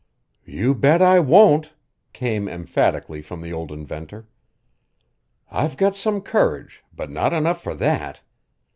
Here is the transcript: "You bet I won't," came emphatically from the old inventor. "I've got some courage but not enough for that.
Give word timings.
"You 0.47 0.73
bet 0.73 0.99
I 0.99 1.19
won't," 1.19 1.73
came 2.11 2.47
emphatically 2.49 3.21
from 3.21 3.39
the 3.39 3.53
old 3.53 3.71
inventor. 3.71 4.27
"I've 5.51 5.77
got 5.77 5.95
some 5.95 6.21
courage 6.21 6.83
but 6.91 7.11
not 7.11 7.33
enough 7.33 7.61
for 7.61 7.75
that. 7.75 8.21